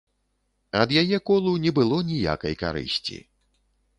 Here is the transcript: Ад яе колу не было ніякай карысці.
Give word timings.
Ад 0.83 0.93
яе 1.01 1.19
колу 1.31 1.51
не 1.67 1.73
было 1.79 1.99
ніякай 2.09 2.57
карысці. 2.63 3.21